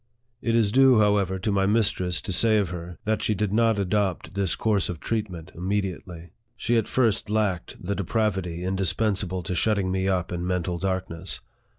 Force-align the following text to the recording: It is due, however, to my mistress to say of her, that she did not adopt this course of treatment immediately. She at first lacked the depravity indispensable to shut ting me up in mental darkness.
It 0.41 0.55
is 0.55 0.71
due, 0.71 0.97
however, 0.97 1.37
to 1.37 1.51
my 1.51 1.67
mistress 1.67 2.21
to 2.21 2.33
say 2.33 2.57
of 2.57 2.71
her, 2.71 2.97
that 3.05 3.21
she 3.21 3.35
did 3.35 3.53
not 3.53 3.77
adopt 3.77 4.33
this 4.33 4.55
course 4.55 4.89
of 4.89 4.99
treatment 4.99 5.51
immediately. 5.53 6.31
She 6.55 6.75
at 6.75 6.87
first 6.87 7.29
lacked 7.29 7.77
the 7.79 7.93
depravity 7.93 8.63
indispensable 8.63 9.43
to 9.43 9.53
shut 9.53 9.77
ting 9.77 9.91
me 9.91 10.07
up 10.07 10.31
in 10.31 10.43
mental 10.47 10.79
darkness. 10.79 11.39